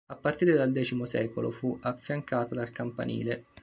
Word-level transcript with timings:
A 0.13 0.15
partire 0.15 0.53
dal 0.55 0.73
X 0.73 0.99
secolo 1.03 1.51
fu 1.51 1.77
affiancata 1.79 2.55
dal 2.55 2.71
campanile. 2.71 3.45